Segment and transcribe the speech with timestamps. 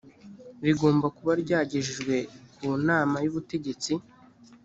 [0.65, 2.15] rigomba kuba ryagejejwe
[2.57, 3.91] ku nama y ubutegetsi